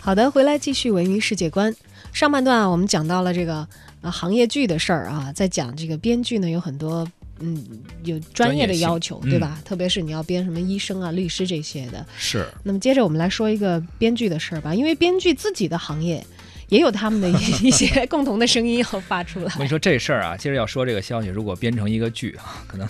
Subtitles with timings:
[0.00, 1.74] 好的，回来继续文娱世界观。
[2.12, 3.66] 上半段啊，我们讲到了这个
[4.00, 7.06] 呃行业剧的事儿啊，在讲这个编剧呢有很多
[7.38, 7.64] 嗯
[8.02, 9.60] 有专业的要求，对吧？
[9.64, 12.04] 特别是你要编什么医生啊、律师这些的。
[12.18, 16.24] 是那么接着我们来说一个编剧的事儿吧，因为编剧自己的行业
[16.68, 17.34] 也有他们的一
[17.68, 19.44] 一些共同的声音要发出来。
[19.54, 22.88] 我跟你说这事儿啊，接着要说这个消息，如果编成一个剧啊， 可能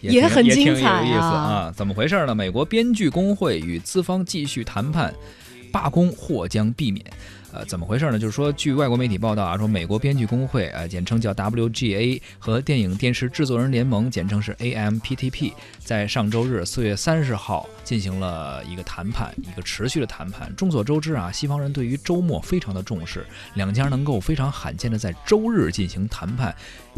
[0.00, 1.74] 也挺也很也挺有精彩意思啊啊。
[1.76, 2.34] 怎么回事呢？
[2.34, 5.14] 美国编剧工会与资方继续谈判，
[5.76, 7.04] 罢工或将避免。
[7.56, 8.18] 呃，怎么回事呢？
[8.18, 20.52] 就是说，据外国媒体报道啊，说美国编剧工会，呃，简称叫 WGA 和电影电视制作人联盟，简称是 AMPTP，在上周日四月三十号进行了一个谈判，一个持续的谈判。
[20.54, 23.24] 众所周知啊，西方人对于周末非常的重视，
[23.54, 26.54] 两家能够非常罕见的在周日进行谈判，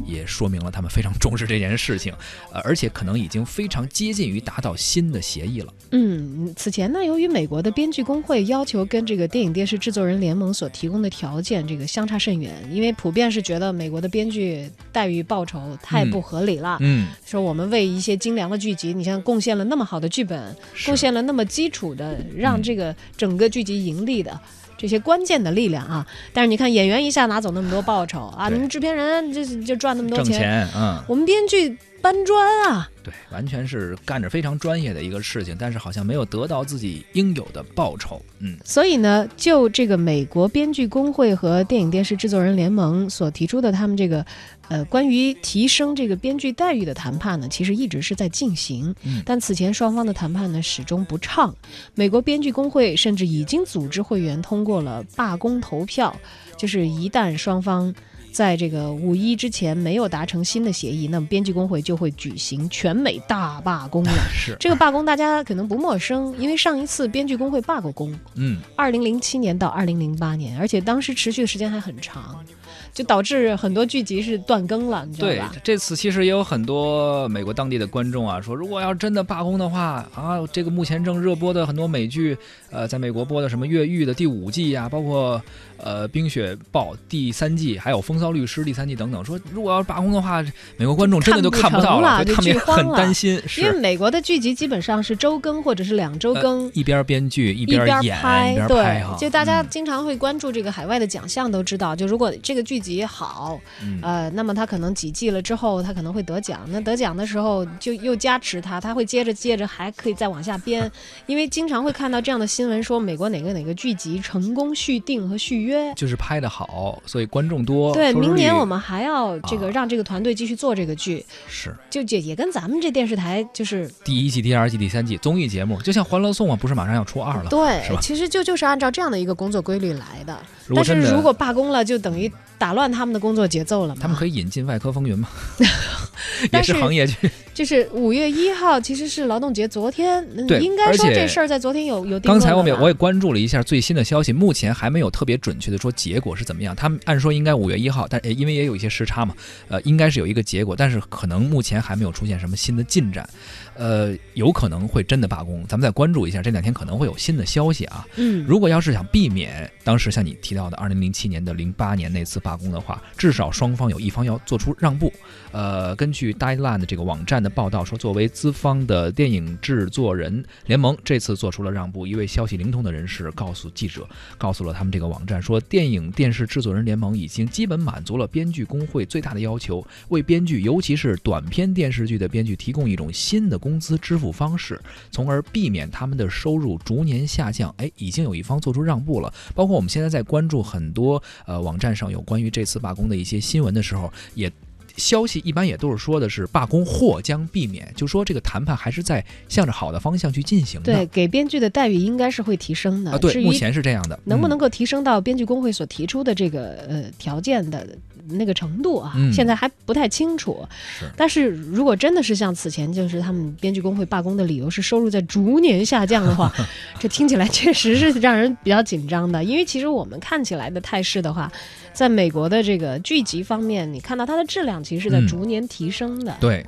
[0.07, 2.13] 也说明了他们非常重视这件事情，
[2.53, 5.73] 呃，而且可能已经非常接近于达到新的协议了。
[5.93, 16.77] 嗯，此前呢，由于美国的编剧工会要求跟这个电影电视制作人联盟所提供的条件这个相差甚远，因为普遍是觉得美国的编剧待遇报酬太不合理了。
[16.81, 24.39] 嗯，说我们为一些精良的剧集，你像贡献了那么好的剧本，贡献了那么基础的让嗯这个整个剧集盈利的。
[24.81, 31.03] 这些关键的力量啊，但是你看演员一下拿走那么多报酬啊，你们制片人就就赚那么多挣钱，嗯。
[31.09, 38.23] 我们编剧搬砖啊，对，完全是干着非常专业的一个事情，但是好像没有得到自己应有的报酬。
[38.39, 44.25] 嗯，所以呢，就这个美国编剧工会和电影电视制作人联盟所提出的他们这个，
[44.69, 48.95] 呃，关于提升这个编剧待遇的谈判呢，其实一直是在进行。
[49.05, 51.55] 嗯但此前双方的谈判呢始终不畅，
[51.95, 56.15] 美国编剧工会甚至已经组织会员通过了罢工投票，
[56.57, 57.95] 就是一旦双方。
[58.33, 64.13] 在这个五一之前没有达成新的协议，那么编剧工会就会举行全美大罢工了。
[64.33, 72.45] 是，这个罢工大家可能不陌生，因为上一次编剧工会罢过工，嗯，二零零七年到二零零八年，而且当时持续的时间还很长，
[72.93, 82.37] 就导致很多剧集是断更了，你知道对吧？，这次其实也有很多美国当地的观众啊说，如果要真的罢工的话啊，这个目前正热播的很多美剧，
[82.71, 85.41] 呃，在美国播的什么《越狱》的第五季呀、包括
[85.77, 90.45] 呃《冰雪暴》第三季，还有《风骚律师》第三季等等，说如果要是罢工的话，
[90.77, 93.79] 美国观众真的就看不到了他们也很就剧荒了担心，因为。
[93.79, 96.65] 美国的剧集基本上是周更或者是两周更。
[96.67, 106.61] 呃一边编剧一一边演拍，一边对就大家嗯经常会关注这个海外的奖项，都知道，就如果这个剧集好，嗯呃，那么他可能几季了之后，他可能会得奖。
[106.69, 110.91] 那得奖的时候就又加持他，他会接着接着还可以再往下编，
[111.27, 115.93] 因为经常会看到这样的新闻，说美国哪个哪个剧集成功续订和续约。
[115.95, 117.93] 就是拍的好，所以观众多。
[117.95, 127.51] 对，明年我们还要这个啊让这个团队继续做这个剧，是就也也跟咱们这电视台就是第一季、第二季、第三季综艺节目，就像《欢乐颂》啊，不是马上要出二了？
[127.51, 130.39] 对，其实就就是按照这样的一个工作规律来的。
[130.75, 134.01] 但是如果罢工了，就等于打乱他们的工作节奏了吗。
[134.03, 135.29] 他们可以引进《外科风云》嘛，
[136.53, 137.15] 也是是行业剧。
[137.55, 146.77] 就是五月一号，其实是劳动节，昨天嗯对应该说这事儿在昨天有有定刚才我们也我也关注了一下最新的消息，目前还没有特别准确的说结果是怎么样。
[146.77, 149.35] 他们按说应该五月一号，但呃因为也有一些时差嘛，
[149.67, 153.29] 呃，应该是有一个结果，但是可能目前还没有出现什么新的进展，
[153.75, 158.07] 呃，有可能会真的罢工，咱们再关注一下，这两天可能会有新的消息啊。
[158.15, 165.13] 嗯，如果要是想避免当时像你提到的二零零七年的零八年那次罢工的话，至少双方有一方要做出让步。
[165.51, 172.07] 呃，根据 Deadline 的这个网站的报道说，作为资方的电影制作人联盟这次做出了让步。
[172.07, 184.81] 一位消息灵通的人士告诉记者，告诉了他们这个网站说，电影电视制作人联盟已经基本满足了编剧工会最大的要求，为编剧，尤其是短篇电视剧的编剧提供一种新的工资支付方式，
[185.11, 187.75] 从而避免他们的收入逐年下降。
[187.79, 189.33] 哎，已经有一方做出让步了。
[189.55, 194.51] 包括我们现在在关注很多呃网站上有关于这次罢工的一些新闻的时候，也。
[194.99, 200.93] 消息一般也都是说的是罢工或将避免，就说这个谈判还是在向着好的方向去进行的。
[200.93, 203.13] 对，给编剧的待遇应该是会提升的。
[203.13, 204.15] 啊，对，目前是这样的。
[204.17, 207.87] 嗯能不能够提升到编剧工会所提出的这个呃条件的
[208.29, 210.67] 那个程度啊，嗯现在还不太清楚。
[210.99, 216.53] 是但是如果真的是像此前就是他们编剧工会罢工的理由是收入在逐年下降的话，
[216.99, 219.43] 这听起来确实是让人比较紧张的。
[219.43, 221.51] 因为其实我们看起来的态势的话，
[221.99, 226.37] 在美国的这个剧集方面，你看到它的质量其实是在嗯逐年提升的。
[226.39, 226.65] 对，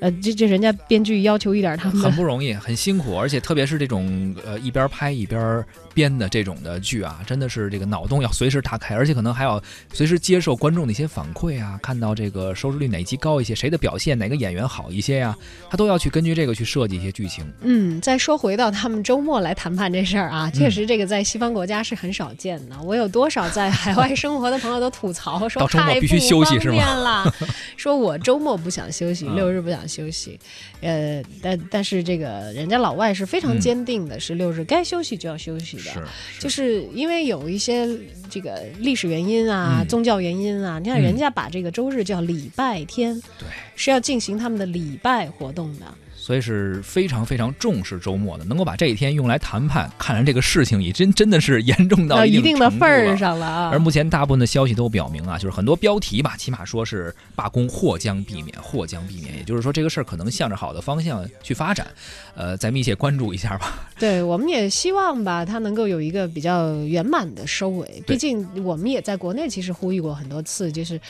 [0.00, 5.64] 呃，这这人家编剧要求一点，他们很不容易，很辛苦，而且特别是这种呃一边拍一边
[5.94, 9.58] 编的这种的剧啊，真的是这个脑洞要随时打开，而且可能还要
[9.94, 15.34] 随时接受观众的一些反馈啊，看到这个收视率哪一集高一些，谁的表现哪个演员好一些呀，
[15.70, 17.50] 他都要去根据这个去设计一些剧情。
[17.62, 22.76] 嗯，再说回到他们周末来谈判这事儿啊，确实这个在西方国家是很少见的。
[22.82, 27.32] 我有多少在海外生活的朋友都吐槽说太不方便了，
[27.76, 30.38] 说我周末不想休息，六日不想休息。
[30.80, 36.02] 呃，但但是这个人家老外是非常坚定的，是六日该休息就要休息的，
[36.40, 37.88] 就是因为有一些
[38.28, 45.86] 这个历史原因啊、宗教原因啊，你看人家把这个周日叫礼拜天，对，是要进行他们的礼拜活动的。
[46.26, 53.70] 所以是非常非常重视周末的，能够把这一天用来谈判，看来这个事情已真真的是严重到一定的份儿上了啊。
[53.72, 61.86] 而目前大部分的消息都表明啊，就是很多标题吧，起码说是罢工或将避免，或将避免，也就是说这个事儿可能向着好的方向去发展，
[62.34, 63.86] 呃，再密切关注一下吧。
[63.96, 68.02] 对，我们也希望吧，它能够有一个比较圆满的收尾。
[68.04, 71.00] 毕竟我们也在国内其实呼吁过很多次，就是。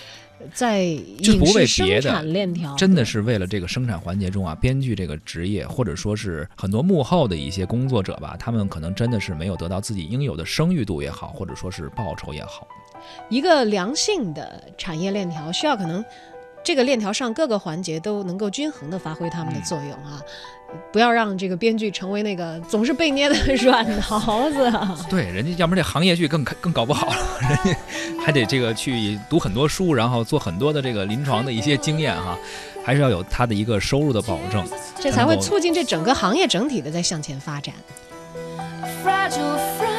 [0.53, 12.67] 在影视生产链条，真的是为了这个生产环节中啊，编剧这个职业，或者说是很多幕后的一些工作者吧，他们可能真的是没有得到自己应有的声誉度也好，或者说是报酬也好。
[13.29, 16.05] 一个良性的产业链条需要可能。
[16.65, 20.21] 这个链条上各个环节都能够均衡的发挥他们的作用啊，
[20.93, 24.73] 不要让这个编剧成为那个总是被捏的软桃子。
[25.11, 27.81] 对，人家要不然这行业剧更更搞不好了， 人家
[28.25, 32.37] 还得这个去读很多书，然后做很多的这个临床的一些经验哈，
[32.85, 34.67] 还是要有他的一个收入的保证，
[35.01, 37.75] 这才会促进这整个行业整体的在向前发展。
[39.05, 39.96] Fragile, fragile.